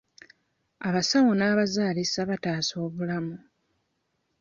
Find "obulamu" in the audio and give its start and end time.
2.85-3.35